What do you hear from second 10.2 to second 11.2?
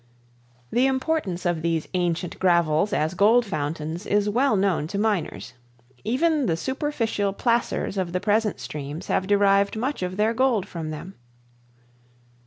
gold from them.